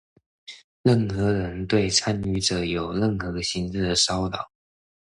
[0.81, 4.43] 任何人對參與者有任何形式的騷擾